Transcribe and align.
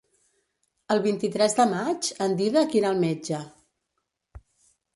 El 0.95 1.01
vint-i-tres 1.03 1.55
de 1.59 1.67
maig 1.75 2.09
en 2.27 2.35
Dídac 2.41 2.75
irà 2.81 2.91
al 2.93 3.05
metge. 3.07 3.45